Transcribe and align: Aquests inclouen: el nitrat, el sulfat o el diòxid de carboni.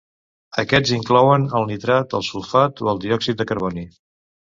Aquests 0.63 0.93
inclouen: 0.97 1.45
el 1.61 1.69
nitrat, 1.73 2.17
el 2.21 2.27
sulfat 2.31 2.85
o 2.87 2.93
el 2.97 3.07
diòxid 3.07 3.41
de 3.43 3.51
carboni. 3.53 3.91